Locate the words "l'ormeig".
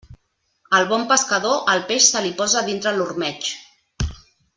2.97-3.51